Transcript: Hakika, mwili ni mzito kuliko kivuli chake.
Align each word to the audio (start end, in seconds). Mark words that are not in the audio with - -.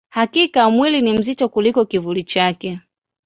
Hakika, 0.09 0.69
mwili 0.69 1.01
ni 1.01 1.13
mzito 1.13 1.49
kuliko 1.49 1.85
kivuli 1.85 2.23
chake. 2.23 2.79